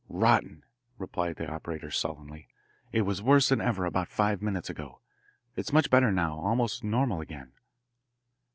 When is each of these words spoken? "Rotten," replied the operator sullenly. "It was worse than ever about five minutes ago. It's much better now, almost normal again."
"Rotten," 0.09 0.63
replied 0.97 1.35
the 1.35 1.47
operator 1.47 1.91
sullenly. 1.91 2.47
"It 2.91 3.03
was 3.03 3.21
worse 3.21 3.49
than 3.49 3.61
ever 3.61 3.85
about 3.85 4.07
five 4.07 4.41
minutes 4.41 4.67
ago. 4.67 4.99
It's 5.55 5.71
much 5.73 5.91
better 5.91 6.11
now, 6.11 6.39
almost 6.39 6.83
normal 6.83 7.21
again." 7.21 7.51